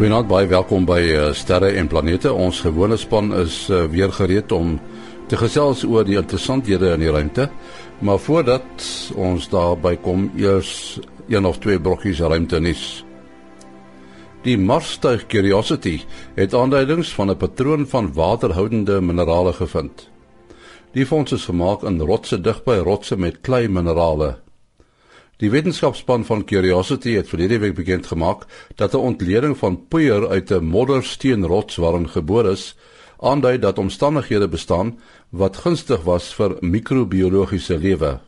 [0.00, 2.30] Goeienaand, baie welkom by uh, Sterre en Planete.
[2.32, 4.78] Ons gewone span is uh, weer gereed om
[5.28, 7.50] te gesels oor die interessanthede in die ruimte.
[8.00, 8.86] Maar voordat
[9.20, 10.72] ons daarby kom, eers
[11.28, 12.86] een of twee brokkies ruimtenis.
[14.48, 15.98] Die Marstuig Curiosity
[16.40, 20.08] het aanduidings van 'n patroon van waterhoudende minerale gevind.
[20.96, 24.38] Die fonds is gemaak in rotse digby rotse met klei minerale.
[25.40, 28.42] Die wetenskapspan van Curiosity het verlede week bekend gemaak
[28.76, 32.76] dat 'n ontleding van poeier uit 'n moddersteenrots waarin gebore is,
[33.18, 38.20] aandui dat omstandighede bestaan wat gunstig was vir microbiologiese lewe.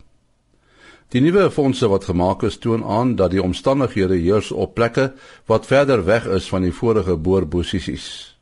[1.09, 5.13] Die nuwe fondse wat gemaak is toon aan dat die omstandighede heers op plekke
[5.47, 8.37] wat verder weg is van die vorige boorposisies.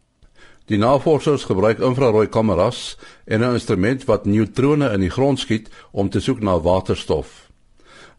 [0.65, 6.09] Die navorsers gebruik infrarooi kameras en 'n instrument wat neutrone in die grond skiet om
[6.09, 7.50] te soek na waterstof.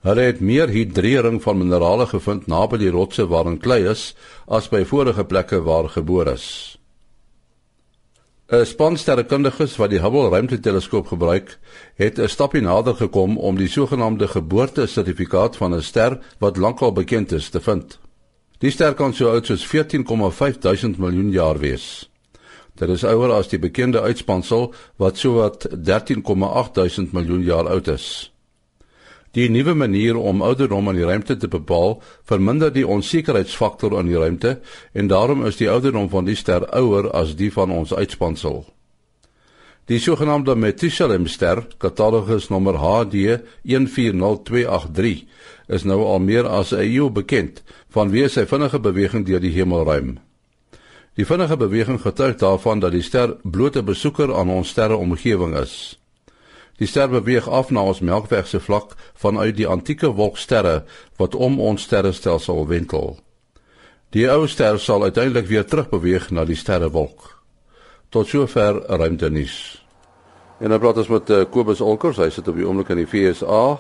[0.02, 4.16] Hulle het meer hidrering van minerale gevind naby die rotse waarin klei is
[4.48, 6.78] as by vorige plekke waar gebore is.
[8.52, 11.60] 'n Span sterrekundiges wat die Hubble ruimteteleskoop gebruik,
[11.96, 17.32] het 'n stapie nader gekom om die sogenaamde geboortesertifikaat van 'n ster wat lankal bekend
[17.32, 18.00] is te vind.
[18.58, 22.10] Die ster kan so oud soos 14,5 duisend miljoen jaar wees.
[22.76, 28.31] Dit is ouer as die bekende uitspansel wat sowat 13,8 duisend miljoen jaar oud is.
[29.32, 34.20] Die nuwe manier om ouderdom in die ruimte te bepaal, verminder die onsekerheidsfaktor in die
[34.20, 34.58] ruimte
[34.92, 38.66] en daarom is die ouderdom van die ster ouer as die van ons uitspansel.
[39.88, 45.24] Die sogenaamde Methuselah-ster, katalogus nommer HD 140283,
[45.68, 47.64] is nou al meer as 'n eeu bekend
[47.96, 50.20] vanweë sy vinnige beweging deur die hemelruim.
[51.16, 56.01] Die vinnige beweging getuig daarvan dat die ster blote besoeker aan ons sterreomgewing is.
[56.82, 60.80] Die ster beweeg af na ons Melkweg se vlak vanuit die antieke wolksterre
[61.22, 63.20] wat om ons sterrestelsel wentel.
[64.18, 67.28] Die ou ster sal uiteindelik weer terugbeweeg na die sterrewolk.
[68.10, 69.54] Tot sover ruimtenis.
[70.58, 73.10] En dan praat ons met uh, Kobus Olkers, hy sit op die oomblik in die
[73.10, 73.78] FSA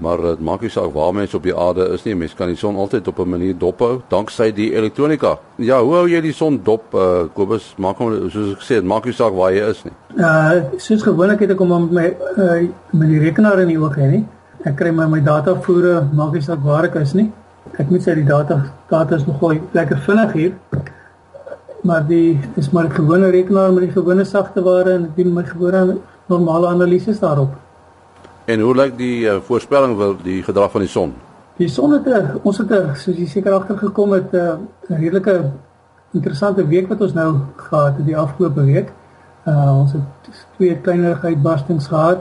[0.00, 2.56] maar dit maak nie saak waar mens op die aarde is nie, mens kan die
[2.56, 5.38] son altyd op 'n manier dophou danksy die elektronika.
[5.56, 7.74] Ja, hoe hou jy die son dop, uh, Kobus?
[7.78, 9.92] Maak hom soos ek sê, dit maak nie saak waar jy is nie.
[10.16, 13.96] Uh, soos gewoonlik het ek hom met my uh, met die rekenaar in die oog
[13.96, 14.24] hê nie.
[14.64, 17.32] Ek kry my my data voere, maak nie saak waar ek is nie.
[17.78, 20.52] Ek moet sê die data data is nogal lekker vinnig hier.
[21.82, 25.34] Maar die is maar 'n gewone rekenaar met die gewone sagte ware en ek doen
[25.34, 27.65] my gewone normale analises daarop.
[28.46, 31.14] En hoe lyk die uh, voorspelling vir die gedrag van die son?
[31.58, 34.36] Die son het 'n eh, ons het 'n eh, soos jy seker agtergekom het 'n
[34.36, 35.50] uh, redelike
[36.12, 38.92] interessante week wat ons nou gehad het die afgelope week.
[39.46, 42.18] Uh ons het twee kleiner uitbarstings gehad,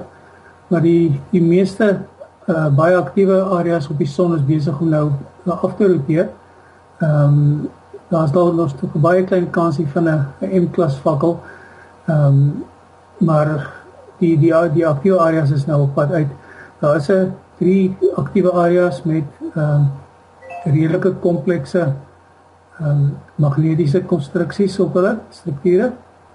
[0.68, 2.00] maar die die meeste
[2.47, 5.12] uh baie aktiewe areas op die son is besig om nou
[5.46, 6.30] af te roteer.
[7.00, 7.69] Ehm um,
[8.09, 11.40] daar's daar nog 'n baie klein kansie van 'n M-klas fakkel.
[12.06, 12.63] Ehm um,
[13.18, 13.72] maar
[14.20, 16.28] die die die aktiewe areas is nou op pad uit.
[16.81, 19.24] Daar is 'n drie aktiewe areas met
[19.56, 19.92] ehm um,
[20.66, 21.94] redelike komplekse
[22.80, 25.92] ehm um, magnetiese konstruksies op hulle strukture.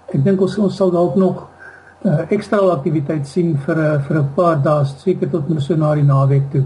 [0.07, 1.47] Ek dink ons ons sal dalk nog
[2.05, 5.75] uh, ekstra aktiwiteit sien vir 'n uh, vir 'n paar dae, seker tot mens so
[5.75, 6.63] na die naweek toe.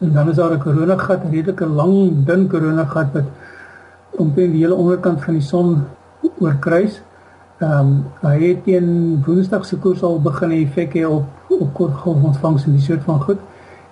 [0.00, 3.24] En dan is daar 'n koronagat, 'n redelike lang dun koronagat wat
[4.10, 5.84] omtrent die hele onderkant van die son
[6.40, 7.00] oorkruis.
[7.60, 11.26] Ehm um, hy het teen Woensdag se koers al begin effek hê op
[11.60, 13.40] op kortgolf ontvangs en die soort van goed.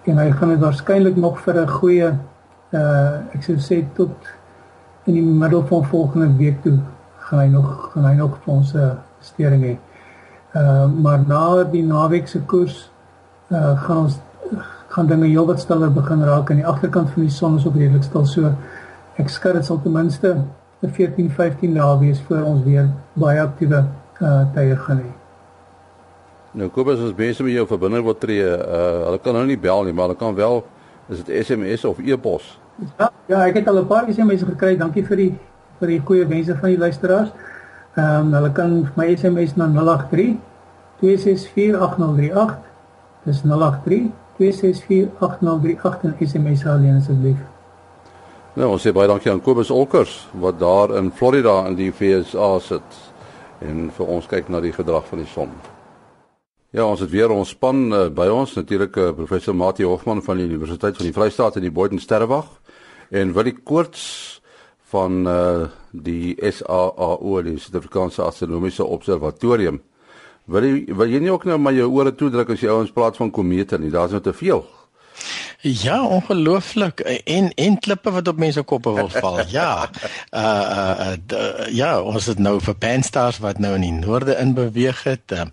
[0.09, 2.09] En hy gaan dit waarskynlik nog vir 'n goeie
[2.73, 4.31] uh ek sou sê tot
[5.05, 6.79] in die middel van volgende week toe
[7.19, 8.91] gaan hy nog gaan hy nog vir ons 'n uh,
[9.21, 9.77] stering hê.
[10.55, 12.91] Ehm uh, maar na die naweek se koers
[13.51, 14.21] uh gaan ons
[14.89, 16.51] gaan dinge heelwat stiller begin raak.
[16.51, 18.27] Aan die agterkant van die son is op redelik stil.
[18.27, 18.53] So
[19.17, 20.37] ek skat dit sal ten minste
[20.83, 23.85] 'n 14 15 dae wees voor ons weer baie aktiewe
[24.23, 25.11] uh tye gaan hê.
[26.53, 29.85] Nou Kobus as mense met jou verbinding wil tree, uh hulle kan nou nie bel
[29.85, 30.65] nie, maar hulle kan wel
[31.09, 32.61] is dit SMS of e-pos.
[32.99, 34.77] Ja, ja, ek het al 'n paar SMS gekry.
[34.77, 35.39] Dankie vir die
[35.81, 37.31] vir die goeie wense van die luisteraars.
[37.97, 40.37] Ehm um, hulle kan my SMS na 083
[41.03, 42.59] 2648038.
[43.25, 47.39] Dis 083 2648038 en SMS alleen asseblief.
[48.59, 50.13] Nou, ons sê baie dankie aan Kobus Olkers
[50.43, 52.97] wat daar in Florida in die VSA sit
[53.63, 55.53] en vir ons kyk na die gedrag van die son.
[56.75, 60.43] Ja, ons het weer ons span uh, by ons natuurlik uh, professor Mati Hofman van
[60.43, 62.49] die Universiteit van die Vrystaat in die Boden Sterrewag
[63.15, 64.09] en Willie Koorts
[64.91, 69.79] van uh, die SAAO, die Suid-Afrikaanse Astronomiese Observatorium.
[70.51, 73.23] Wil jy wil jy nie ook nou maar jou ore toedruk as jy ouens praat
[73.23, 73.95] van komete nie?
[73.95, 74.67] Daar's nou te veel.
[75.61, 77.01] Ja, ongelooflik.
[77.25, 79.41] En en klippe wat op mense koppe wil val.
[79.59, 79.91] Ja.
[80.31, 84.37] Uh uh, uh de, ja, ons het nou vir Panstars wat nou in die noorde
[84.37, 85.33] in beweeg het.
[85.33, 85.49] Uh,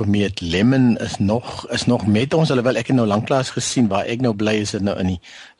[0.00, 2.48] Komeet Lemon is nog is nog met ons.
[2.48, 5.10] Hulle wil ek het nou lanklaas gesien waar ek nou bly is dit nou in
[5.12, 5.18] die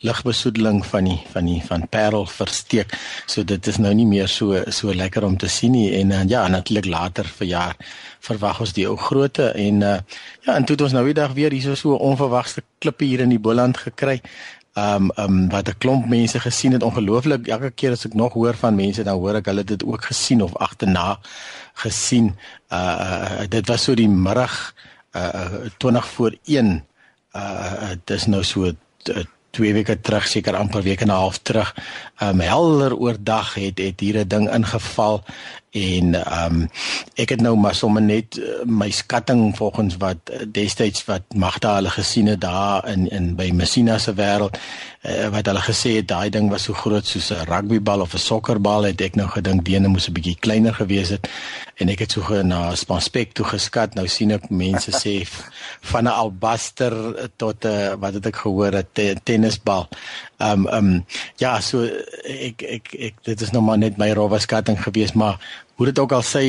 [0.09, 2.95] ligbesoedeling van die van die van Parel versteek.
[3.29, 6.23] So dit is nou nie meer so so lekker om te sien nie en uh,
[6.25, 7.77] ja, natuurlik later vir jaar
[8.25, 9.99] verwag ons die ou grootte en uh,
[10.47, 13.21] ja, en toe het ons nou die dag weer hier so 'n onverwagte klippe hier
[13.21, 14.23] in die Boland gekry
[14.75, 18.55] um um wat 'n klomp mense gesien het ongelooflik elke keer as ek nog hoor
[18.55, 21.19] van mense dan hoor ek hulle dit ook gesien of agterna
[21.75, 22.37] gesien.
[22.73, 24.75] Uh, uh dit was so die middag
[25.17, 26.85] uh 20 voor 1
[27.37, 28.73] uh dis nou so
[29.51, 31.75] 2 weke terug seker amper week en 'n half terug.
[32.23, 35.25] Um helder oordag het het hier 'n ding ingeval
[35.71, 36.69] en ehm um,
[37.15, 41.75] ek het nou maar sommer net uh, my skatting volgens wat uh, destyds wat Magda
[41.75, 44.59] hulle gesien het daar in in by Messina se wêreld
[45.03, 48.19] uh, wat hulle gesê het daai ding was so groot soos 'n rugbybal of 'n
[48.19, 51.29] sokkerbal het ek nou gedink Dene moes 'n bietjie kleiner gewees het.
[51.77, 53.95] En ek het so na Spanspek toe geskat.
[53.95, 55.27] Nou sien ek mense sê
[55.91, 56.93] van 'n albaster
[57.37, 59.89] tot 'n uh, wat het ek gehoor 'n tennisbal.
[60.39, 61.05] Ehm um, ehm um,
[61.37, 61.85] ja so
[62.25, 65.39] ek ek ek dit is nog maar net my rowwe skatting gewees maar
[65.81, 66.43] hoe dit ook al sê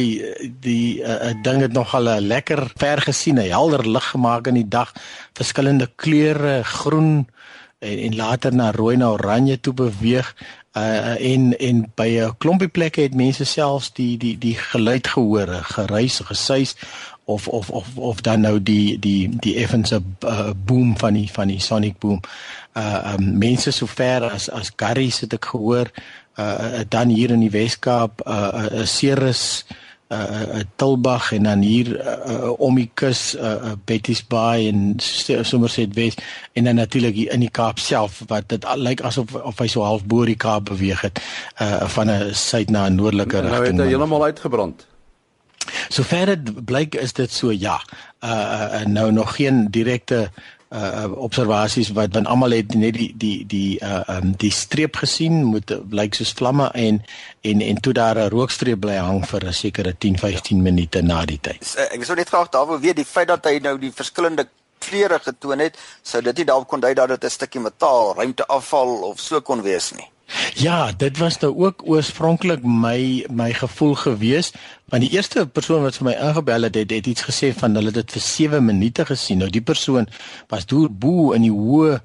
[0.60, 4.92] die uh, ding het nogal lekker ver gesien 'n helder lig gemaak in die dag.
[5.34, 7.30] Verskillende kleure groen
[7.80, 10.36] en, en later na rooi na oranje toe beweeg.
[10.76, 15.48] Uh, en en by 'n klompie plekke het mense selfs die die die geluid gehoor
[15.48, 16.76] geruis gesuis
[17.24, 21.48] of of of of dan nou die die die effense uh, boom van die van
[21.48, 22.20] die sonic boom.
[22.74, 25.92] Uh um, mense so ver as as Garry het ek gehoor
[26.42, 29.66] uh dan hier in die Weskaap 'n uh, Ceres
[30.12, 34.24] uh 'n uh, Tilbag en dan hier uh, uh, om die kus uh, uh Betty's
[34.28, 34.96] Bay en
[35.44, 36.16] Somerset Wes
[36.54, 39.84] en dan natuurlik hier in die Kaap self wat dit lyk asof of hy so
[39.84, 41.22] half bo die Kaap beweeg het
[41.62, 43.52] uh van 'n suid na 'n noordelike rigting.
[43.52, 44.88] Nou het hy heeltemal uitgebrand.
[45.90, 47.80] Sover dit blyk is dit so ja.
[48.24, 48.30] Uh,
[48.82, 50.32] uh nou nog geen direkte
[50.72, 55.44] uh observasies wat want almal het net die die die uh um die streep gesien
[55.44, 57.02] moet lyk soos vlamme en
[57.42, 61.26] en en toe daar 'n rookstreep bly hang vir 'n sekere 10 15 minute na
[61.26, 61.76] die tyd.
[61.92, 64.48] Ek sou net graag daaroor weet die feit dat hy nou die verskillende
[64.80, 68.90] kleure getoon het, sou dit nie dalk kon dui dat dit 'n stukkie metaal, ruimteafval
[69.12, 70.10] of so kon wees nie.
[70.56, 74.52] Ja, dit was nou ook oorspronklik my my gevoel gewees,
[74.92, 77.92] want die eerste persoon wat vir my ingebel het, het, het iets gesê van hulle
[77.92, 79.42] dit vir 7 minute gesien.
[79.44, 80.08] Nou die persoon
[80.48, 82.00] was deur bo in die hoë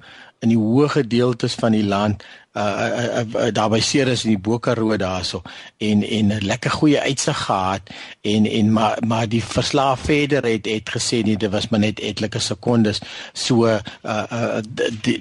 [0.45, 2.21] in die hoë gedeeltes van die land
[2.57, 5.41] uh, uh, uh, uh daar by Ceres in die Bokaroo daarso
[5.81, 7.89] en en 'n lekker goeie uitsig gehad
[8.21, 11.99] en en maar maar die verslaaf verder het het gesê nee dit was maar net
[11.99, 13.01] etlike sekondes
[13.33, 14.61] so uh, uh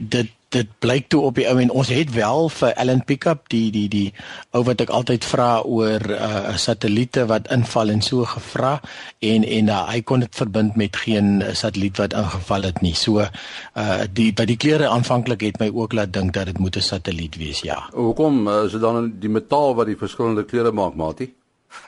[0.08, 3.70] dit dit blyk toe op die ou en ons het wel vir Ellen Pickup die
[3.74, 4.06] die die
[4.54, 8.80] ou wat ek altyd vra oor 'n uh, satelliete wat inval en so gevra
[9.20, 12.94] en en uh, hy kon dit verbind met geen satelliet wat ingeval het nie.
[12.94, 16.76] So uh die by die kleure aanvanklik het my ook laat dink dat dit moet
[16.76, 17.88] 'n satelliet wees, ja.
[17.92, 21.34] Hoekom uh, is dit dan die metaal wat die verskillende kleure maak, maatie?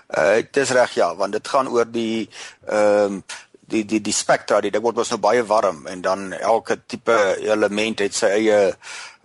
[0.08, 2.28] Uh dit is reg ja, want dit gaan oor die
[2.66, 3.22] ehm um,
[3.68, 7.16] die die die spektra die ding word mos nou baie warm en dan elke tipe
[7.44, 8.58] element het sy eie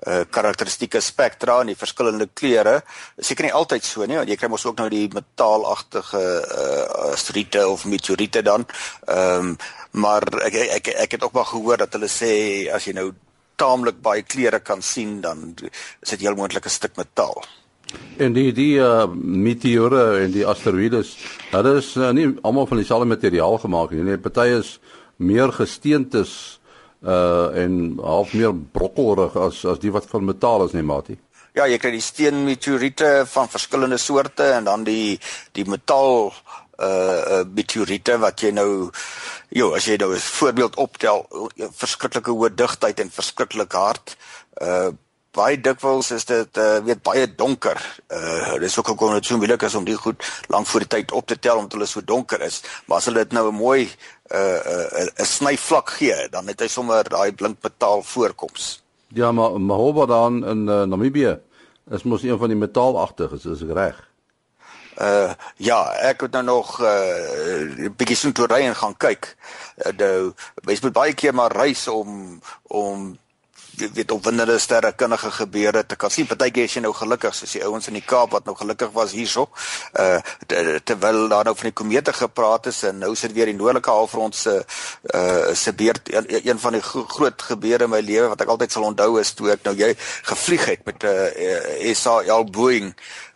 [0.04, 2.82] uh karakteristieke spektra en die verskillende kleure.
[3.24, 7.64] Seker nie altyd so nie, want jy kry mos ook nou die metaalagtige uh asteroïde
[7.72, 8.68] of meteoriete dan.
[9.08, 9.56] Ehm um,
[10.04, 12.34] maar ek, ek ek ek het ook maar gehoor dat hulle sê
[12.74, 13.12] as jy nou
[13.56, 17.44] taamlik baie kleure kan sien dan is dit heel moontlik 'n stuk metaal.
[18.18, 21.16] En die die uh, meteore en die asteroïdes,
[21.52, 24.04] hulle is uh, nie almal van dieselfde materiaal gemaak nie.
[24.04, 24.80] Nee, party is
[25.18, 26.60] meer gesteentes
[27.04, 31.18] uh en half meer brokkelrig as as die wat van metaal is, nee, matie.
[31.54, 35.20] Ja, jy kry die steenmeteoriete van verskillende soorte en dan die
[35.52, 36.32] die metaal
[36.80, 38.90] uh meteoriete wat jy nou
[39.52, 41.28] jo, as jy nou 'n voorbeeld optel,
[41.76, 44.16] verskriklike hoë digtheid en verskriklik hard
[44.62, 44.92] uh
[45.34, 47.80] baie dikwels is dit uh, weet baie donker.
[48.14, 50.24] Uh dis ook hoekom dit so moeilik is om die goed
[50.54, 52.62] lank voor die tyd op te tel omdat hulle so donker is.
[52.86, 53.90] Maar as hulle dit nou 'n mooi
[54.32, 58.84] uh 'n uh, snyvlak gee, dan het hy sommer daai blinkmetaal voorkoms.
[59.08, 61.40] Ja, maar Mahoba dan in uh, Namibië
[61.92, 63.98] is mos een van die metaalagtiges, is ek reg?
[65.02, 69.36] Uh ja, ek het nou nog 'n uh, bietjie so toe ry en gaan kyk.
[69.78, 73.18] Uh, nou, mens moet baie keer maar reis om om
[73.78, 76.28] weet opwindende sterrekundige gebeure te kan sien.
[76.28, 79.16] Partykeer is jy nou gelukkig soos die ouens in die Kaap wat nou gelukkig was
[79.18, 79.50] hierso.
[80.00, 80.20] Uh
[80.84, 84.36] terwyl daar nou van die komete gepraat is en nou sit weer die noordelike halfrond
[84.36, 84.56] se
[85.16, 88.72] uh se beurt een, een van die groot gebeure in my lewe wat ek altyd
[88.72, 89.94] sal onthou is toe ek nou jy
[90.30, 92.94] gevlieg het met 'n uh, SAL Boeing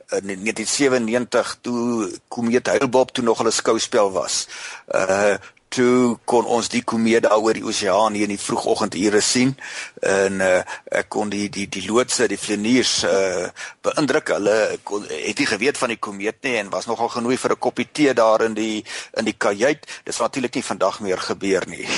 [0.08, 4.48] in 1997 toe komeet Hale-Bopp toe nog 'n skouspel was.
[4.88, 5.36] Uh
[5.70, 9.56] toe kon ons die komeet daar oor die oseaan hier in die vroegoggendure sien.
[10.00, 10.62] En uh,
[11.02, 13.48] ek kon die die die loodse die vleniers uh,
[13.86, 14.34] beïndruk.
[14.38, 14.58] Hulle
[14.88, 17.88] kon, het nie geweet van die komeet nie en was nogal genooi vir 'n koppie
[17.92, 18.86] tee daar in die
[19.18, 19.88] in die kajuit.
[20.04, 21.88] Dis natuurlik nie vandag meer gebeur nie.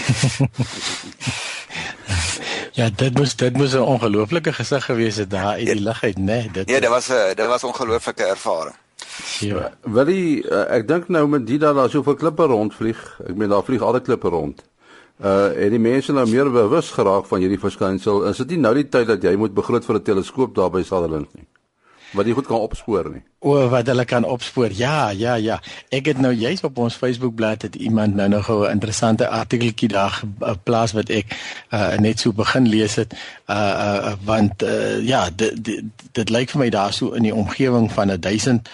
[2.79, 6.17] Ja, dit moes dit moes 'n ongelooflike gesig gewees het daar uit die lug uit,
[6.17, 6.23] né?
[6.23, 8.75] Nee, dit Ja, dit was 'n dit was 'n ongelooflike ervaring.
[9.39, 12.99] Ja, wil jy uh, ek dink nou met die dat daar soveel klippe rondvlieg.
[13.27, 14.63] Ek meen daar vlieg altyd klippe rond.
[15.19, 18.23] Uh en die mense nou meer bewus geraak van hierdie verskynsel.
[18.29, 20.83] Is dit nie nou die tyd dat jy moet begroot vir 'n teleskoop daar by
[20.83, 21.47] Sutherland nie?
[22.17, 23.21] wat jy goed kan opspoor nie.
[23.45, 24.73] O, wat hulle kan opspoor.
[24.75, 25.59] Ja, ja, ja.
[25.93, 29.89] Ek het nou juist op ons Facebook bladsy het iemand nou nog 'n interessante artikeltjie
[29.89, 31.37] daar geplaas wat ek
[31.71, 33.13] uh, net so begin lees het.
[33.47, 37.35] Uh uh want uh, ja, dit dit, dit lyk vir my daar so in die
[37.35, 38.69] omgewing van 'n 1000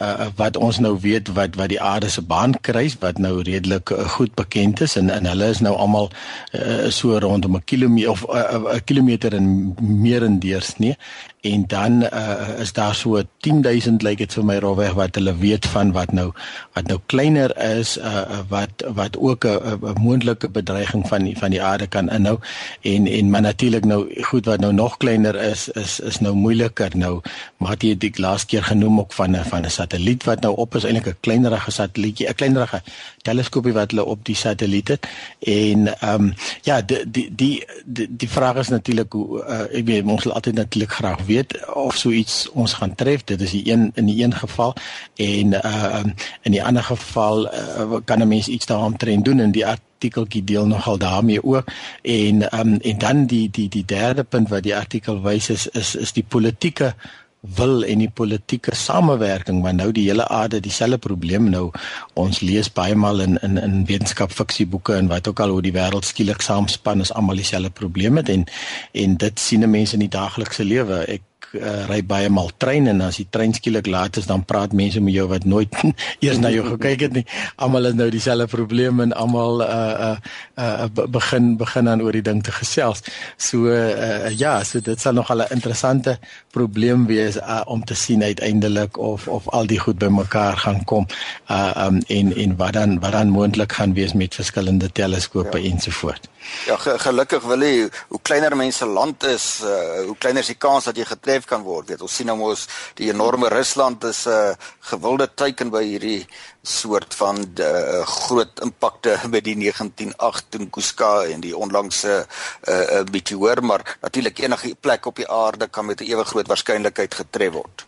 [0.00, 3.90] uh, wat ons nou weet wat wat die aarde se baan kruis wat nou redelik
[3.90, 4.96] uh, goed bekend is.
[4.96, 6.10] En en hulle is nou almal
[6.52, 10.96] uh, so rondom 'n kilometer of 'n uh, kilometer en meer in deursnee
[11.40, 15.66] en dan uh, is daar so 10000 lyk dit vir my rowweg wat hulle weet
[15.70, 16.32] van wat nou
[16.74, 21.62] wat nou kleiner is uh, wat wat ook 'n moontlike bedreiging van die, van die
[21.62, 22.38] aarde kan inhou.
[22.82, 26.96] En en maar natuurlik nou goed wat nou nog kleiner is is is nou moeiliker
[26.96, 27.20] nou.
[27.56, 30.74] Maar jy het die laaste keer genoem ook van van 'n satelliet wat nou op
[30.74, 32.82] is eintlik 'n kleinerige satellietjie 'n kleinerige
[33.22, 35.06] teleskoopie wat hulle op die satelliet het.
[35.38, 39.86] En ehm um, ja die die die die, die vraag is natuurlik hoe uh, ek
[39.86, 41.37] weet ons sal altyd natuurlik graag weet
[41.74, 43.24] of so iets ons gaan tref.
[43.24, 44.74] Dit is die een in die een geval
[45.16, 46.04] en uh
[46.42, 50.66] in die ander geval uh, kan 'n mens iets daaroor doen in die artikeltjie deel
[50.66, 51.64] nogal daarmee ook
[52.02, 55.94] en um en dan die die die derde punt wat die artikel wys is is
[55.94, 56.94] is die politieke
[57.40, 61.70] wil en die politieke samewerking want nou die hele aarde dieselfde probleem nou.
[62.18, 65.74] Ons lees baie maal in in in wetenskap fiksieboeke en wat ook al hoe die
[65.76, 68.44] wêreld skielik saamspan is almal dieselfde probleme en
[68.92, 71.04] en dit sien mense in die daaglikse lewe.
[71.06, 71.22] Ek
[71.54, 75.00] uh, ry baie maal trein en as die trein skielik laat is dan praat mense
[75.00, 75.72] met jou wat nooit
[76.24, 77.24] eers na jou gekyk het nie.
[77.56, 80.16] Almal het nou dieselfde probleme en almal uh, uh
[80.58, 83.02] uh begin begin aan oor die ding te gesels.
[83.36, 86.18] So uh ja, so dit sal nog 'n interessante
[86.50, 91.06] probleem wees uh, om te sien uiteindelik of of al die goed bymekaar gaan kom.
[91.50, 95.70] Uh um en en wat dan wat dan moontlik gaan wees met verskillende teleskope ja.
[95.70, 96.28] ensovoorts.
[96.66, 100.58] Ja, ge gelukkig wil jy hoe kleiner mense land is, uh, hoe kleiner is die
[100.60, 101.88] kans dat jy getref kan word.
[101.88, 102.66] Weet, ons sien nou mos
[103.00, 104.54] die enorme Rusland is 'n uh,
[104.90, 106.26] gewilde teiken by hierdie
[106.62, 112.26] soort van uh, groot impakte met die 198 Tunguska en die onlangse
[112.68, 116.46] uh, uh, meteoor, maar natuurlik enige plek op die aarde kan met 'n ewe groot
[116.46, 117.87] waarskynlikheid getref word.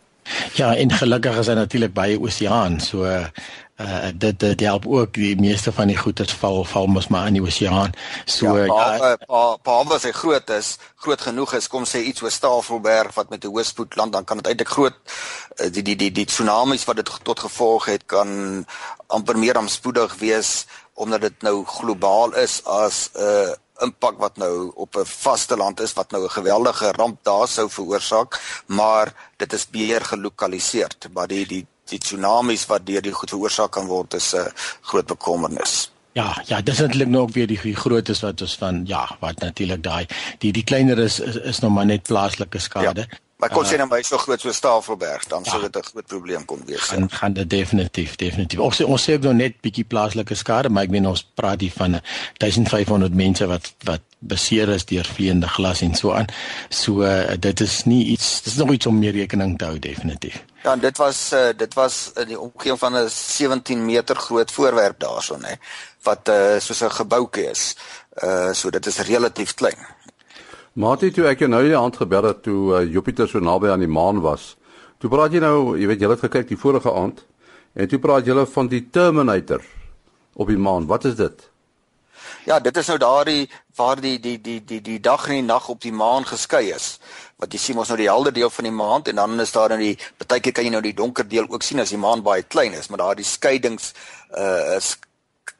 [0.54, 5.36] Ja, en gelukkig is daar natuurlik baie oseaan, so uh, dit dit help ook die
[5.40, 7.92] meeste van die goederes val val mos maar in die oseaan.
[8.24, 12.30] So ja, ja paar paar se groot is, groot genoeg is, kom sê iets oor
[12.30, 14.96] Stafelberg wat met 'n hoë spoed land, dan kan dit eintlik groot
[15.56, 18.66] uh, die die die die tsunamies wat dit tot gevolg het kan
[19.06, 24.72] amper meer aanspoedig wees omdat dit nou globaal is as 'n uh, impak wat nou
[24.74, 29.52] op 'n vaste land is wat nou 'n geweldige ramp daar sou veroorsaak, maar dit
[29.52, 30.90] is beheer gelokaliseer.
[31.12, 34.52] Maar die die die tsunamies wat deur die goed veroorsaak kan word is 'n uh,
[34.80, 35.90] groot bekommernis.
[36.12, 39.38] Ja, ja, dis eintlik nou ook weer die, die grootes wat ons van ja, wat
[39.38, 40.06] natuurlik daai
[40.38, 43.06] die die kleiner is is, is nog maar net plaaslike skade.
[43.10, 43.18] Ja.
[43.40, 45.88] Maar kon sê uh, nou baie so groot so Stafelberg, dan ja, sou dit 'n
[45.90, 46.90] groot probleem kon wees.
[46.92, 47.16] Gaan ja.
[47.16, 48.58] gaan dit definitief, definitief.
[48.58, 51.60] Ons sê ons sê ook nog net bietjie plaaslike skade, maar ek meen ons praat
[51.60, 52.00] hier van
[52.36, 56.28] 1500 mense wat wat beseer is deur vleiende glas en so aan.
[56.68, 60.44] So uh, dit is nie iets dis nog iets om mee rekening te hou definitief.
[60.62, 65.00] Ja, dit was uh, dit was in die omgewing van 'n 17 meter groot voorwerp
[65.00, 65.54] daarson hè
[66.02, 67.76] wat uh, soos 'n gebouetjie is.
[68.22, 69.78] Uh so dit is relatief klein.
[70.78, 73.82] Maatie toe ek jou nou die hand gebel het toe uh, Jupiter so naby aan
[73.82, 74.54] die maan was.
[75.02, 77.24] Toe praat jy nou, jy weet jy het gekyk die vorige aand
[77.74, 79.64] en toe praat jy van die Terminator
[80.34, 80.86] op die maan.
[80.86, 81.50] Wat is dit?
[82.46, 85.68] Ja, dit is nou daardie waar die die die die die dag en die nag
[85.68, 87.00] op die maan geskei is.
[87.40, 89.74] Wat jy sien ons nou die helder deel van die maan en dan is daar
[89.74, 89.96] in die
[90.26, 92.78] baie keer kan jy nou die donker deel ook sien as die maan baie klein
[92.78, 93.92] is, maar daardie skeidings
[94.38, 94.78] uh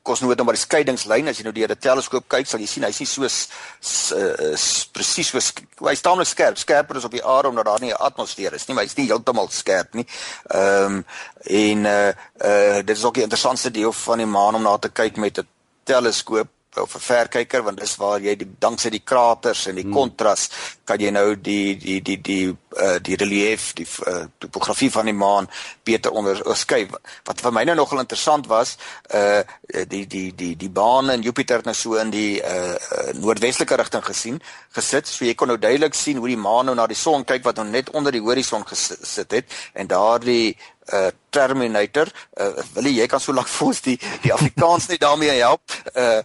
[0.02, 2.84] kos nooit maar die skeidingslyn as jy nou deur 'n teleskoop kyk sal jy sien
[2.84, 4.54] hy's nie so uh,
[4.92, 8.02] presies so hy staan nog skerp skerper as op die aarde omdat daar nie 'n
[8.08, 10.06] atmosfeer is nie maar hy's nie heeltemal skerp nie.
[10.48, 11.04] Ehm um,
[11.44, 12.12] en uh,
[12.44, 15.38] uh dit is ook 'n interessante deel van die maan om na te kyk met
[15.38, 15.48] 'n
[15.84, 19.92] teleskoop of 'n verkyker want dis waar jy die dankse die kraters en die hmm.
[19.92, 20.84] kontras hmm.
[20.84, 22.46] kan jy nou die die die die
[22.78, 25.48] uh, die relief die uh, topografie van die maan
[25.82, 26.86] beter onderskei
[27.26, 28.76] wat vir my nou nogal interessant was
[29.14, 33.12] uh die die die die bane in Jupiter het nou so in die uh, uh
[33.18, 34.40] noordwestelike rigting gesien
[34.74, 37.44] gesit so jy kon nou duidelik sien hoe die maan nou na die son kyk
[37.44, 40.56] wat nou net onder die horison gesit het en daardie
[40.92, 42.08] uh Terminator
[42.40, 46.22] uh wil jy kan so lank vir ons die die Afrikaans net daarmee help uh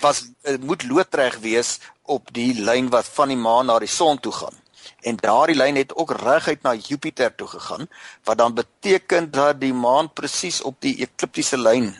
[0.00, 4.20] was uh, moet loodreg wees op die lyn wat van die maan na die son
[4.20, 4.56] toe gaan.
[5.04, 7.88] En daardie lyn het ook reguit na Jupiter toe gegaan
[8.24, 11.94] wat dan beteken dat die maan presies op die ekliptiese lyn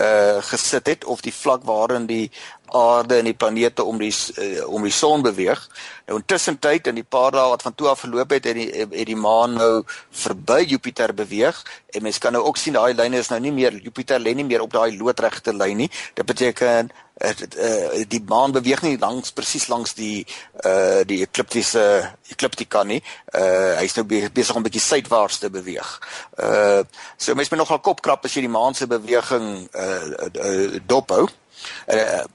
[0.00, 2.30] uh gesit het of die vlak waarin die
[2.72, 5.60] aarde en die planete om die uh, om die son beweeg.
[6.06, 8.70] Nou intussen tyd in die paar dae wat van toe af verloop het, het die
[8.80, 9.84] het die maan nou
[10.24, 11.62] verby Jupiter beweeg
[11.92, 14.46] en mens kan nou ook sien daai lyne is nou nie meer Jupiter lê nie
[14.48, 15.90] meer op daai loodregte lyn nie.
[16.14, 16.90] Dit beteken
[17.22, 20.24] het, uh, die maan beweeg nie langs presies langs die
[20.64, 21.84] uh die ekliptiese
[22.32, 23.02] ekliptika nie.
[23.36, 25.92] Uh hy's nou besig om 'n bietjie suidwaarts te beweeg.
[26.38, 26.82] Uh
[27.16, 31.28] so mens moet nogal kopkrap as jy die maan se beweging uh, uh dophou.
[31.28, 31.41] Uh,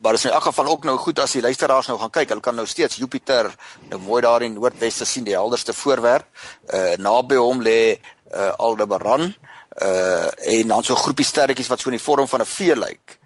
[0.02, 2.30] maar dit is in elk geval ook nou goed as die luisteraars nou gaan kyk.
[2.30, 3.52] Hulle kan nou steeds Jupiter
[3.90, 6.26] nou mooi daar in noordweste sien, die helderste voorwerp.
[6.74, 8.00] Uh naby hom lê
[8.34, 9.34] uh Aldebaran.
[9.82, 12.76] Uh en dan so 'n groepie sterretjies wat so in die vorm van 'n vee
[12.76, 13.20] lyk.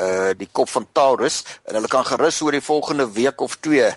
[0.00, 3.86] Uh die kop van Taurus en hulle kan gerus oor die volgende week of twee
[3.86, 3.94] uh,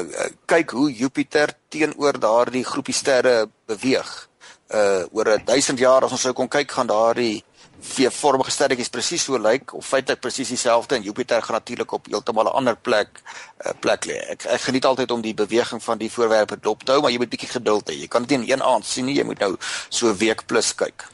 [0.00, 4.28] uh kyk hoe Jupiter teenoor daardie groepie sterre beweeg.
[4.74, 7.44] Uh oor 1000 jaar as ons sou kon kyk gaan daardie
[7.80, 12.44] V-vormige sterretjies presies so lyk of feitelik presies dieselfde en Jupiter gaan natuurlik op heeltemal
[12.44, 14.18] 'n ander plek uh, plek lê.
[14.30, 17.18] Ek ek geniet altyd om die beweging van die voorwerpe dop te hou, maar jy
[17.18, 18.00] moet bietjie geduld hê.
[18.00, 19.56] Jy kan dit nie in een aand sien nie, jy moet nou
[19.88, 21.08] so 'n week plus kyk.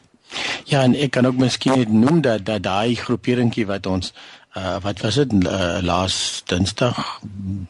[0.64, 4.12] Ja, en ek kan ook miskien net noem dat dat daai groeperingkie wat ons
[4.56, 7.20] uh, wat was dit uh, laas Dinsdag,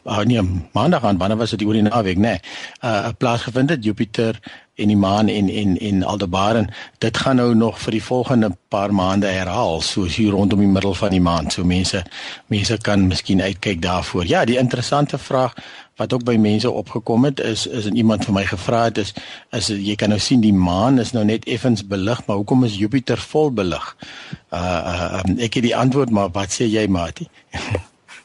[0.05, 0.41] uh, nee,
[0.71, 2.37] Maandag aan, wanneer was dit oor die naweek, nê?
[2.37, 2.39] Nee,
[2.81, 4.39] uh, plaasgevind het Jupiter
[4.77, 6.69] en die maan en en en Aldebaran.
[6.97, 10.93] Dit gaan nou nog vir die volgende paar maande herhaal soos hier rondom die middel
[10.93, 11.53] van die maand.
[11.53, 12.03] So mense
[12.53, 14.27] mense kan miskien uitkyk daarvoor.
[14.29, 15.55] Ja die interessante vraag
[15.97, 19.13] wat ook by mense opgekom het is is en iemand vir my gevra het is
[19.57, 22.77] is jy kan nou sien die maan is nou net effens belig maar hoekom is
[22.77, 23.95] Jupiter vol belig?
[24.53, 27.27] Uh, uh um, ek het die antwoord maar wat sê jy Mati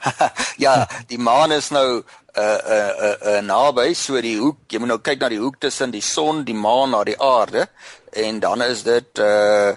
[0.65, 4.93] ja die maan is nou uh uh uh, uh naby so die hoek jy moet
[4.95, 7.67] nou kyk na die hoek tussen die son, die maan na die aarde
[8.13, 9.73] en dan is dit uh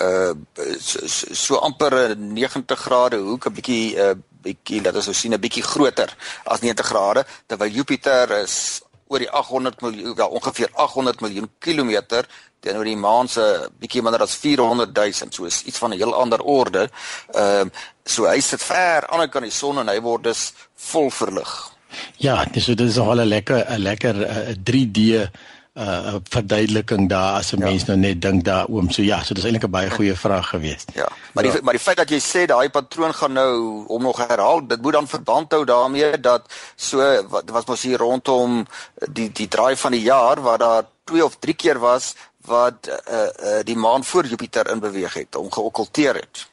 [0.00, 0.32] uh
[0.78, 5.34] so, so amper 90 grade hoek 'n bietjie 'n uh, bietjie dat ons nou sien
[5.34, 6.10] 'n bietjie groter
[6.44, 12.26] as 90 grade terwyl Jupiter is oor die 800 miljoen wel ongeveer 800 miljoen kilometer
[12.60, 13.44] teenoor die maan se
[13.80, 16.88] bietjie minder as 400 000 so is iets van 'n heel ander orde.
[17.34, 17.70] Ehm uh,
[18.04, 21.72] so hy sit ver aan die kant die son en hy word dus vol verlig.
[22.16, 25.30] Ja, dis so dis al 'n lekker 'n lekker uh, 3D
[25.74, 27.64] uh verduideliking daar as 'n ja.
[27.64, 28.90] mens nou net dink daar oom.
[28.90, 30.90] So ja, so dis eintlik 'n baie goeie vraag geweest.
[30.94, 31.08] Ja.
[31.32, 31.58] Maar die ja.
[31.62, 34.92] maar die feit dat jy sê daai patroon gaan nou om nog herhaal, dit moet
[34.92, 36.42] dan verband hou daarmee dat
[36.76, 38.66] so wat was mos hier rondom
[39.12, 43.28] die die draai van die jaar waar daar twee of drie keer was wat uh
[43.44, 46.49] uh die maan voor Jupiter in beweeg het, om geokkulteer het.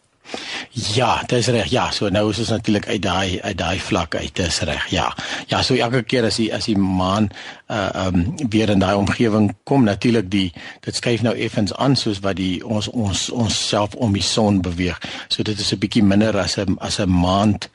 [0.71, 1.69] Ja, dit is reg.
[1.71, 4.35] Ja, so nou is ons natuurlik uit daai uit daai vlak uit.
[4.35, 4.87] Dit is reg.
[4.93, 5.15] Ja.
[5.47, 7.29] Ja, so elke keer as die as die maan
[7.71, 10.53] uh um weer in daai omgewing kom, natuurlik die
[10.85, 14.61] dit skuif nou effens aan soos wat die ons ons ons self om die son
[14.61, 14.99] beweeg.
[15.27, 17.69] So dit is 'n bietjie minder as 'n as 'n maand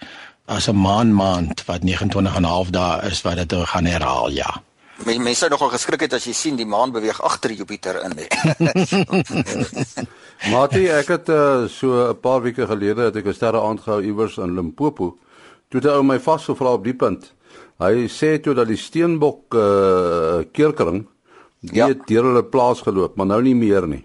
[0.46, 4.30] as 'n maan maand wat 29 en 'n half dae is wat dit gaan herhaal,
[4.30, 4.62] ja.
[5.06, 8.14] Mense sou nogal geskrik het as jy sien die maan beweeg agter Jupiter in.
[10.52, 14.38] Mati, ek het uh, so 'n paar weke gelede het ek 'n sterre aangehou iewers
[14.38, 15.18] in Limpopo.
[15.68, 17.32] Toe het hy my vasgevra op die punt.
[17.78, 21.06] Hy sê toe dat die steenbok uh, keerkring
[21.60, 21.88] die ja.
[21.88, 24.04] het deur hulle plaas geloop, maar nou nie meer nie.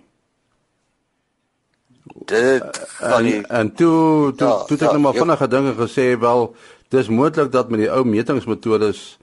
[2.26, 5.20] Dit en, en toe toe ja, toe het ek ja, net maar ja.
[5.20, 6.56] vinnig gedink en gesê wel,
[6.90, 9.18] dis moontlik dat met die ou metingsmetodes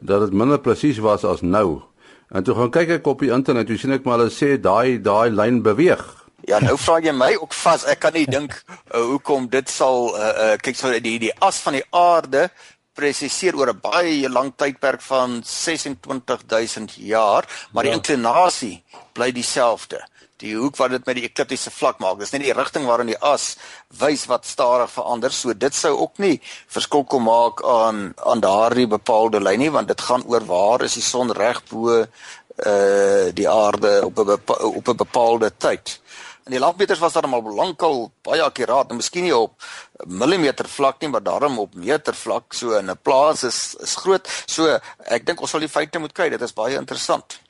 [0.00, 1.82] dat dit minder presies was as nou.
[2.30, 5.00] En toe gaan kyk ek op die internet, toe sien ek maar hulle sê daai
[5.02, 6.02] daai lyn beweeg.
[6.48, 7.84] Ja, nou vra jy my ook vas.
[7.90, 11.60] Ek kan nie dink uh, hoekom dit sal uh, uh, kyk so die die as
[11.64, 12.48] van die aarde
[12.96, 17.98] presiseer oor 'n baie lang tydperk van 26000 jaar, maar die ja.
[17.98, 18.82] inklinasie
[19.14, 20.00] bly dieselfde
[20.40, 22.18] die hoek wat dit met die ekliptiese vlak maak.
[22.18, 23.56] Dis net die rigting waarin die as
[24.00, 25.32] wys wat stadig verander.
[25.32, 29.88] So dit sou ook nie verskil kom maak aan aan daardie bepaalde lyn nie, want
[29.88, 34.38] dit gaan oor waar is die son reg bo uh die aarde op 'n
[34.76, 36.00] op 'n bepaalde tyd.
[36.44, 39.62] En die landmeters was dan al lankal baie akkuraat, en miskien nie op
[40.06, 42.52] millimeter vlak nie, maar daarom op meter vlak.
[42.52, 44.28] So in 'n plaas is is groot.
[44.46, 46.28] So ek dink ons sal die feite moet kry.
[46.28, 47.40] Dit is baie interessant.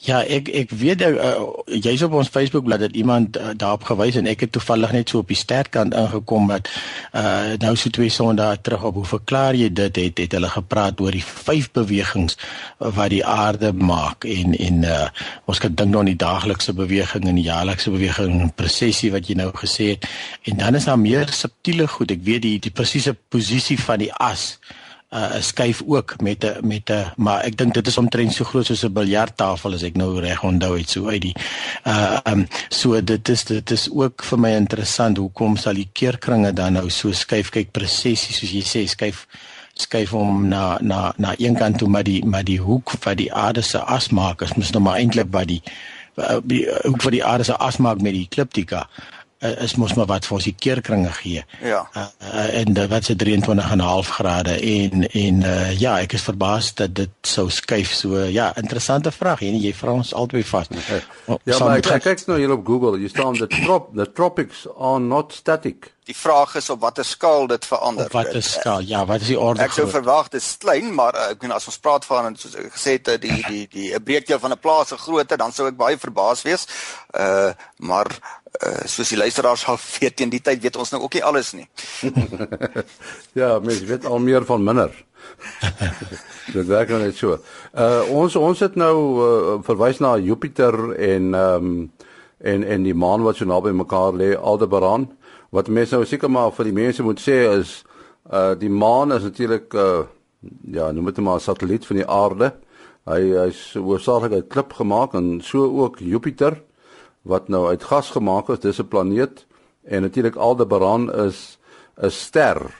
[0.00, 1.42] Ja, ek ek weet uh,
[1.76, 5.12] jy's op ons Facebook bladsy dat iemand uh, daarop gewys en ek het toevallig net
[5.12, 6.70] so op die sterkant ingekom dat
[7.12, 10.00] uh nou so twee sondae terug op hoe verklaar jy dit?
[10.00, 12.38] Het het hulle gepraat oor die vyf bewegings
[12.80, 15.04] wat die aarde maak en en uh
[15.44, 19.36] ons kan dink aan die daaglikse beweging en die jaarlikse beweging en presessie wat jy
[19.36, 20.08] nou gesê het.
[20.48, 22.16] En dan is daar meer subtiele goed.
[22.16, 24.79] Ek weet die die presiese posisie van die as uh
[25.40, 28.84] skuif ook met 'n met 'n maar ek dink dit is omtrent so groot soos
[28.84, 31.34] 'n biljarttafel as ek nou reg onthou het so uit die
[31.84, 36.52] uh um so dit is dit is ook vir my interessant hoekom sal die keerkringe
[36.52, 37.50] dan nou so skuif?
[37.50, 39.26] Kyk presies soos jy sê skuif
[39.74, 43.32] skuif hom na na na een kant toe maar die maar die hoek wat die
[43.32, 45.62] aarde se as maak is mos nou maar eintlik wat die
[46.44, 48.88] die hoek van die aarde se as maak met die ekliptika
[49.40, 51.44] uh, is mos maar wat vir ons die keerkringe gee.
[51.64, 51.82] Ja.
[51.94, 56.72] Uh, uh, en uh, wat se 23.5 grade en en uh, ja, ek is verbaas
[56.80, 58.24] dat dit sou skuif so.
[58.30, 59.44] Ja, interessante vraag.
[59.46, 60.68] En jy vra ons albei vas.
[61.44, 63.00] Ja, maar ek kyk nou hier op Google.
[63.00, 65.92] Jy staan the trop the tropics are not static.
[66.08, 68.04] Die vraag is op watter skaal dit verander.
[68.08, 68.80] Op watter skaal?
[68.88, 69.60] Ja, wat is die orde?
[69.62, 72.56] Ek sou verwag dit is klein, maar uh, ek meen as ons praat van soos
[72.56, 75.68] ek gesê het die die die 'n breekdeel van 'n plaas se grootte, dan sou
[75.68, 76.66] ek baie verbaas wees.
[77.12, 78.08] Uh maar
[78.64, 81.52] uh soos die luisteraars sal weet teen die tyd weet ons nou ook nie alles
[81.52, 81.68] nie.
[83.40, 84.90] ja, mens weet al meer van minder.
[86.56, 87.38] dit werk nou net so.
[87.76, 91.90] Uh ons ons het nou uh, verwys na Jupiter en ehm um,
[92.40, 95.10] en en die maan wat so naby mekaar lê, Aldebaran.
[95.50, 97.82] Wat mense nou seker maar vir die mense moet sê is
[98.30, 100.06] uh die maan is natuurlik uh
[100.70, 102.52] ja, noem dit maar 'n satelliet van die aarde.
[103.04, 106.62] Hy hy's hoofsaaklik uit klip gemaak en so ook Jupiter
[107.22, 109.46] wat nou uit gas gemaak is, dis 'n planeet
[109.84, 111.58] en natuurlik Aldebaran is
[112.02, 112.74] 'n ster.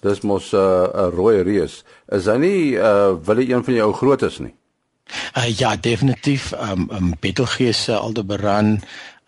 [0.00, 1.84] Dis mos 'n uh, 'n rooi reus.
[2.08, 4.54] Is hy nie uh wil hy een van jou grootes nie?
[5.36, 6.52] Uh, ja, definitief.
[6.52, 8.80] Um, um Betelgeuse, Aldebaran,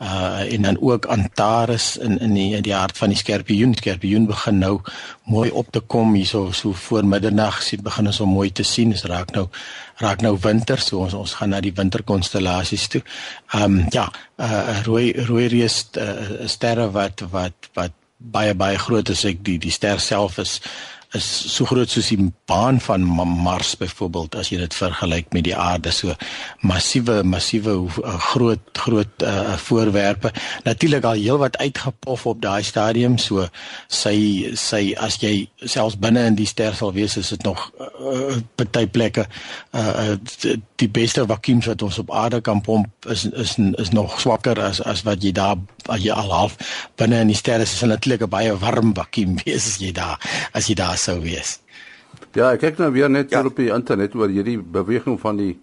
[0.03, 4.59] uh en dan ook Antares in in die die hart van die skorpioen skorpioen begin
[4.59, 4.81] nou
[5.25, 8.91] mooi op te kom hierso so voor middernag sien begin ons om mooi te sien.
[8.91, 9.47] Dit raak nou
[9.97, 13.03] raak nou winter so ons ons gaan na die winterkonstellasies toe.
[13.55, 19.09] Ehm um, ja, uh rooi rooi reus uh, sterre wat wat wat baie baie groot
[19.09, 19.25] is.
[19.25, 20.61] Ek die die ster self is
[21.17, 25.57] is so groot soos die baan van Mars byvoorbeeld as jy dit vergelyk met die
[25.57, 25.93] aarde.
[25.93, 26.15] So
[26.65, 30.33] massiewe massiewe uh, groot groot uh, voorwerpe
[30.65, 33.19] natuurlik al heelwat uitgepof op daai stadium.
[33.19, 33.47] So
[33.89, 38.39] sy sy as jy selfs binne in die ster sal wees is dit nog uh,
[38.57, 39.27] party plekke
[39.77, 40.17] uh,
[40.81, 44.81] die beste vakuums wat ons op aarde kan pomp is is is nog swakker as
[44.81, 45.61] as wat jy daar
[45.99, 46.57] jy al half
[46.97, 50.19] binne in die ster is is natuurlik 'n baie warm vakuum wees as jy daar
[50.53, 51.61] as jy daar sou wees.
[52.35, 53.45] Ja, ek kyk nou weer net ja.
[53.45, 55.59] op die internet oor hierdie beweging van die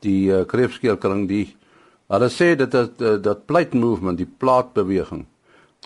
[0.00, 1.56] die uh, kreefskeelkring die
[2.12, 5.26] hulle sê dit dat uh, dat plate movement, die plaatbeweging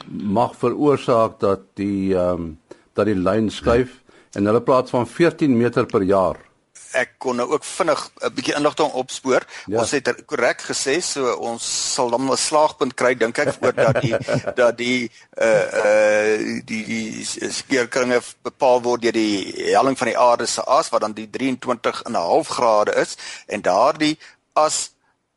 [0.09, 2.59] mag veroorsaak dat die ehm um,
[2.95, 4.41] dat die lyn skuif ja.
[4.41, 6.48] en hulle praat van 14 meter per jaar
[6.93, 9.47] ek kon nou ook vinnig 'n bietjie inligting opspoor.
[9.67, 9.81] Ja.
[9.81, 14.01] Ons het korrek gesê so ons sal dan 'n slaagpunt kry dink ek oor dat
[14.01, 14.17] die
[14.61, 20.47] dat die uh uh die die skeerkringe bepaal word deur die helling van die aarde
[20.47, 24.19] se as wat dan die 23 en 'n half grade is en daardie
[24.55, 24.91] as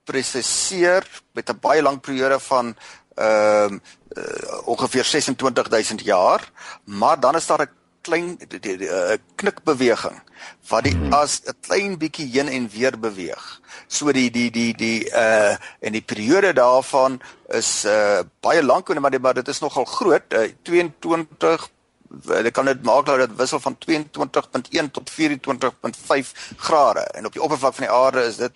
[0.03, 2.75] presiseer met 'n baie lang periode van
[3.15, 3.79] ehm uh,
[4.17, 6.51] uh, ongeveer 26000 jaar,
[6.83, 7.69] maar dan is daar 'n
[8.01, 10.21] klein die, die, die uh, knikbeweging
[10.69, 11.13] wat die hmm.
[11.13, 13.43] as 'n klein bietjie heen en weer beweeg.
[13.87, 19.19] So die die die die uh en die periode daarvan is uh baie lank maar,
[19.21, 21.69] maar dit is nogal groot uh, 22
[22.11, 27.41] Dit kan dit maak dat dit wissel van 22.1 tot 24.5 grade en op die
[27.41, 28.51] oppervlak van die aarde is dit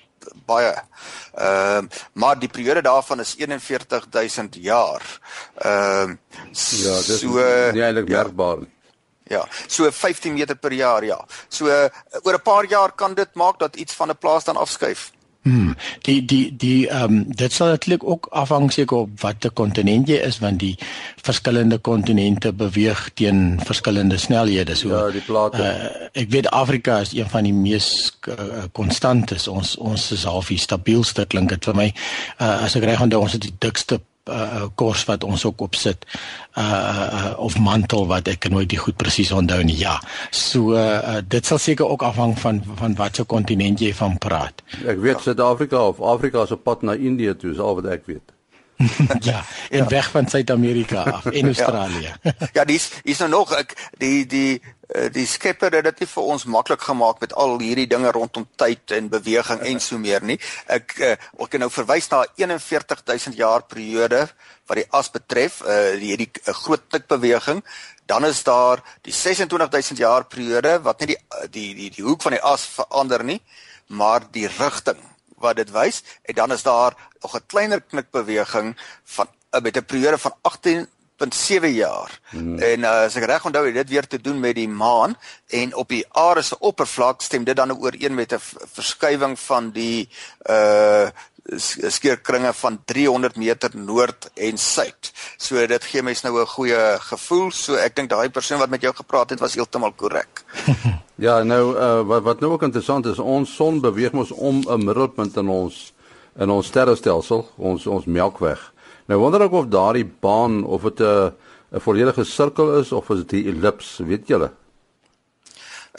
[0.45, 0.73] baie.
[1.34, 5.19] Ehm uh, maar die periode daarvan is 41000 jaar.
[5.55, 6.15] Ehm uh,
[6.84, 7.39] ja, dit so,
[7.71, 8.23] nie eintlik ja.
[8.23, 8.74] merkbaar nie.
[9.27, 11.25] Ja, so 15 meter per jaar, ja.
[11.49, 11.89] So uh,
[12.23, 15.11] oor 'n paar jaar kan dit maak dat iets van 'n plaas dan afskuif.
[15.45, 20.07] Hmm, die die die ehm um, dit sal natuurlik ook afhang seker op watter kontinent
[20.09, 20.73] jy is want die
[21.21, 24.75] verskillende kontinente beweeg teen verskillende snelhede.
[24.75, 25.61] So Ja, die plate.
[25.61, 28.17] Uh, ek weet Afrika is een van die mees
[28.71, 29.45] konstantes.
[29.47, 31.88] Uh, ons ons is half die stabielste klink dit vir my.
[32.41, 35.75] Uh, as ek reg onthou ons het die dikste uh kors wat ons ook op
[35.75, 36.05] sit
[36.57, 39.77] uh, uh of mantel wat ek nooit die goed presies onthou nie.
[39.77, 39.99] Ja.
[40.31, 44.63] So uh dit sal seker ook afhang van van watter kontinent jy van praat.
[44.85, 48.35] Ek weet Suid-Afrika of Afrika se pad na Indië toe is al wat ek weet.
[49.19, 49.88] ja, en ja.
[49.88, 52.13] weg van Suid-Amerika af en Australië.
[52.21, 54.74] ja, ja dis is nou nog ek die die eh,
[55.13, 58.91] die skepper het dit nie vir ons maklik gemaak met al hierdie dinge rondom tyd
[58.95, 60.38] en beweging en so meer nie.
[60.67, 64.27] Ek eh, ek kan nou verwys na 41000 jaar periode
[64.65, 67.63] wat die as betref, uh hierdie groot tikbeweging.
[68.05, 71.19] Dan is daar die 26000 jaar periode wat net die
[71.51, 73.41] die die die hoek van die as verander nie,
[73.88, 75.01] maar die rigting
[75.41, 79.86] wat dit wys en dan is daar nog 'n kleiner knikbeweging van uh, met 'n
[79.86, 80.34] periode van
[81.17, 82.19] 18.7 jaar.
[82.30, 82.58] Hmm.
[82.60, 85.15] En uh, as ek reg onthou, het dit weer te doen met die maan
[85.47, 88.41] en op die aarde se oppervlak stem dit dan ooreen met 'n
[88.73, 90.10] verskywing van die
[90.49, 91.08] uh
[91.56, 95.12] skeerkringe van 300 meter noord en suid.
[95.38, 97.51] So dit gee mens nou 'n goeie gevoel.
[97.51, 100.43] So ek dink daai persoon wat met jou gepraat het was heeltemal korrek.
[101.15, 104.86] ja, nou uh, wat wat nou ook interessant is, ons son beweeg mos om 'n
[104.86, 105.93] middelpunt in ons
[106.36, 108.73] in ons sterrestelsel, ons ons Melkweg.
[109.05, 111.33] Nou wonder ek of daardie baan of dit 'n
[111.75, 114.51] 'n volledige sirkel is of is dit 'n ellips, weet julle?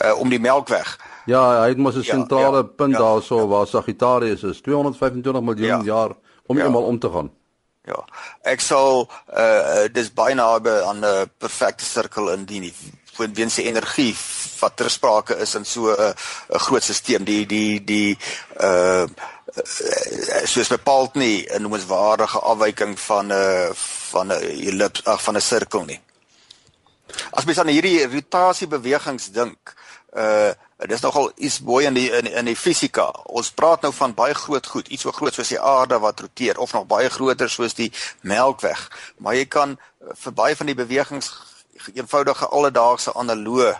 [0.03, 0.99] Uh om die Melkweg.
[1.25, 3.45] Ja, hy het mos 'n ja, sentrale ja, punt ja, daarso ja.
[3.45, 6.11] waar Sagittarius is, 225 miljoen ja, jaar
[6.45, 6.65] om ja.
[6.65, 7.31] eenmal om te gaan.
[7.87, 8.05] Ja.
[8.41, 12.73] Ek sal uh dis baie naby aan 'n perfekte sirkel indien die
[13.33, 14.15] weens die energie
[14.59, 16.13] wat ter sprake is in so 'n
[16.49, 18.17] 'n groot stelsel die die die
[18.61, 19.07] uh
[20.43, 23.69] soos bepaald nie 'n noemenswaardige afwyking van 'n uh,
[24.11, 26.01] van 'n ellips ag van 'n sirkel nie.
[27.31, 29.75] As mens aan hierdie rotasiebewegings dink,
[30.13, 33.07] uh Dit is nogal iets mooi in die in, in die fisika.
[33.33, 36.59] Ons praat nou van baie groot goed, iets so groot soos die aarde wat roteer
[36.61, 37.89] of nog baie groter soos die
[38.21, 38.83] Melkweg.
[39.17, 41.31] Maar jy kan eh, vir baie van die bewegings
[41.95, 43.73] eenvoudige alledaagse analoë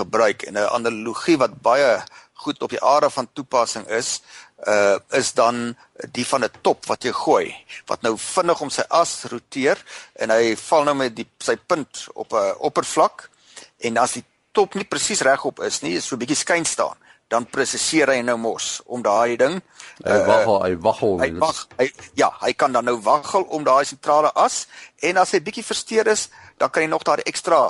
[0.00, 2.00] gebruik en 'n analogie wat baie
[2.32, 4.22] goed op die aarde van toepassing is,
[4.66, 5.76] uh is dan
[6.10, 7.54] die van 'n top wat jy gooi
[7.86, 9.78] wat nou vinnig om sy as roteer
[10.18, 13.30] en hy val nou met die sy punt op 'n oppervlak
[13.78, 14.24] en as die
[14.58, 16.96] top nie presies regop is nie, is so 'n bietjie skyn staan,
[17.28, 19.60] dan presiseer hy nou mos om daai ding.
[20.04, 21.18] Hy uh, waggel, hy waggel.
[21.20, 24.66] Hy wag, hy ja, hy kan dan nou waggel om daai sentrale as
[25.02, 27.68] en as hy bietjie versteur is, dan kan hy nog daai ekstra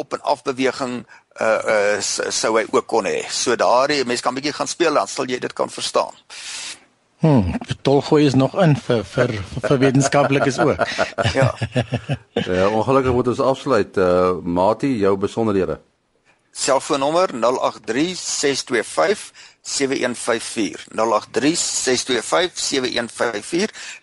[0.00, 1.04] op en af beweging
[1.40, 2.00] uh uh
[2.30, 3.22] sou hy ook kon hê.
[3.30, 6.16] So daardie mense kan bietjie gaan speel dan sal jy dit kan verstaan.
[7.20, 7.52] Hm,
[7.84, 9.34] tolgooi is nog in vir vir
[9.66, 10.80] vir wetenskaplikes ook.
[11.38, 11.52] ja.
[12.32, 13.96] ja, ongelukkig moet ons afsluit.
[13.96, 15.80] Uh Mati, jou besonderhede
[16.50, 17.30] selfoonnommer
[19.62, 20.94] 0836257154 0836257154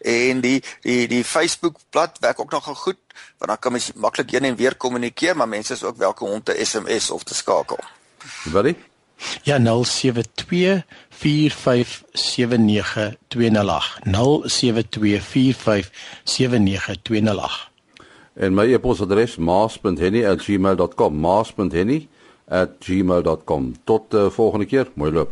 [0.01, 2.97] en die die die Facebook bladsy werk ook nogal goed
[3.37, 6.43] want dan kan mens maklik heen en weer kommunikeer maar mense is ook welkom om
[6.43, 7.79] te SMS of te skakel.
[8.43, 8.75] Wat?
[9.41, 9.63] Ja 0724579208
[14.05, 14.11] 0724579208
[18.33, 21.19] En my e-posadres maas.henny@gmail.com
[22.47, 23.75] maas.henny@gmail.com.
[23.83, 24.91] Tot die uh, volgende keer.
[24.93, 25.31] Mooi loop.